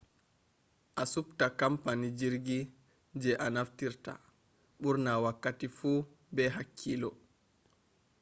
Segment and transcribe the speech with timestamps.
[1.01, 2.59] a subta kampany jirgi
[3.21, 4.13] je a naftirta
[4.81, 5.91] burna wakkati fu
[6.35, 7.09] be hakkillo